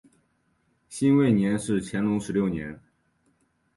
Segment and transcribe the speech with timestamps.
[0.89, 2.81] 辛未年是乾隆十六年。